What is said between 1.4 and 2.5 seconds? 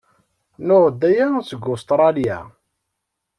seg Ustṛalya.